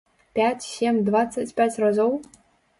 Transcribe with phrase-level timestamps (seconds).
[0.39, 2.11] Пяць, сем, дваццаць пяць разоў?